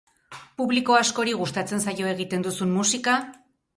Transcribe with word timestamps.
Publiko 0.61 0.95
askori 1.01 1.35
gustatzen 1.41 1.85
zaio 1.89 2.09
egiten 2.13 2.47
duzun 2.49 2.77
musika? 2.79 3.19